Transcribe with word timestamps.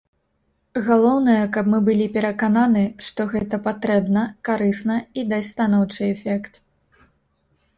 Галоўнае, 0.85 1.41
каб 1.57 1.65
мы 1.73 1.79
былі 1.89 2.07
перакананы, 2.15 2.83
што 3.09 3.21
гэта 3.33 3.55
патрэбна, 3.67 4.25
карысна 4.49 4.97
і 5.21 5.27
дасць 5.35 5.53
станоўчы 5.55 6.01
эфект. 6.15 6.53